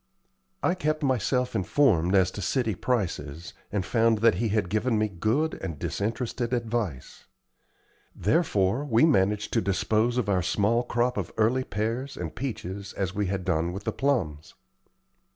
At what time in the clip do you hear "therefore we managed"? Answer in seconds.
8.15-9.53